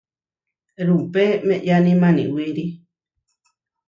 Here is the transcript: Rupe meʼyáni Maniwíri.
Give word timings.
Rupe 0.87 1.25
meʼyáni 1.47 1.93
Maniwíri. 2.01 2.65